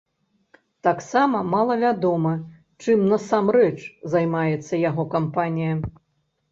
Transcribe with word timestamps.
Таксама 0.87 1.41
малавядома, 1.55 2.33
чым 2.83 3.07
насамрэч 3.13 3.77
займаецца 4.17 4.85
яго 4.89 5.09
кампанія. 5.15 5.73